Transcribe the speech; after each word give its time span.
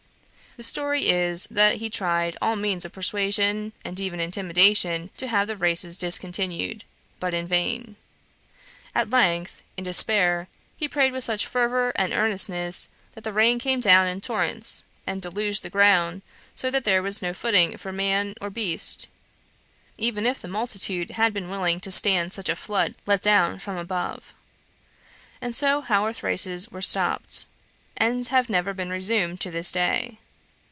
The 0.57 0.63
story 0.65 1.07
is, 1.09 1.47
that 1.47 1.75
he 1.75 1.89
tried 1.89 2.35
all 2.41 2.57
means 2.57 2.83
of 2.83 2.91
persuasion, 2.91 3.71
and 3.85 3.97
even 4.01 4.19
intimidation, 4.19 5.09
to 5.15 5.27
have 5.29 5.47
the 5.47 5.55
races 5.55 5.97
discontinued, 5.97 6.83
but 7.21 7.33
in 7.33 7.47
vain. 7.47 7.95
At 8.93 9.09
length, 9.09 9.63
in 9.77 9.85
despair, 9.85 10.49
he 10.75 10.89
prayed 10.89 11.13
with 11.13 11.23
such 11.23 11.45
fervour 11.45 11.91
of 11.91 12.11
earnestness 12.11 12.89
that 13.13 13.23
the 13.23 13.31
rain 13.31 13.59
came 13.59 13.79
down 13.79 14.07
in 14.07 14.19
torrents, 14.19 14.83
and 15.07 15.21
deluged 15.21 15.63
the 15.63 15.69
ground, 15.69 16.21
so 16.53 16.69
that 16.69 16.83
there 16.83 17.01
was 17.01 17.21
no 17.21 17.33
footing 17.33 17.77
for 17.77 17.93
man 17.93 18.35
or 18.41 18.49
beast, 18.49 19.07
even 19.97 20.25
if 20.25 20.41
the 20.41 20.49
multitude 20.49 21.11
had 21.11 21.31
been 21.33 21.49
willing 21.49 21.79
to 21.79 21.91
stand 21.91 22.33
such 22.33 22.49
a 22.49 22.57
flood 22.57 22.95
let 23.05 23.21
down 23.21 23.57
from 23.57 23.77
above. 23.77 24.33
And 25.41 25.55
so 25.55 25.79
Haworth 25.81 26.21
races 26.21 26.67
were 26.67 26.81
stopped, 26.81 27.45
and 27.95 28.27
have 28.27 28.49
never 28.49 28.73
been 28.73 28.89
resumed 28.89 29.39
to 29.41 29.49
this 29.49 29.71
day. 29.71 30.17